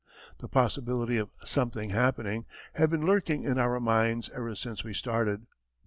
[0.39, 5.45] The possibility of "something happening" had been lurking in our minds ever since we started.